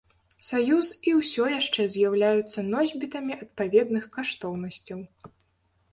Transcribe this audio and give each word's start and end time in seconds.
Саюз 0.45 0.87
і 1.11 1.13
ўсё 1.17 1.43
яшчэ 1.59 1.85
з'яўляюцца 1.97 2.65
носьбітамі 2.71 3.33
адпаведных 3.45 4.03
каштоўнасцяў. 4.19 4.99